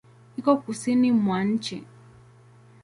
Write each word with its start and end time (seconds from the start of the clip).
Iko 0.37 0.53
Kusini 0.63 1.11
mwa 1.11 1.39
nchi. 1.51 1.77